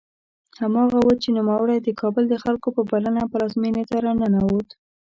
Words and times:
هماغه 0.61 0.99
و 1.01 1.09
چې 1.23 1.29
نوموړی 1.37 1.77
د 1.81 1.89
کابل 2.01 2.23
د 2.29 2.35
خلکو 2.43 2.67
په 2.75 2.81
بلنه 2.91 3.21
پلازمېنې 3.31 3.83
ته 3.89 3.95
راننوت. 4.05 4.67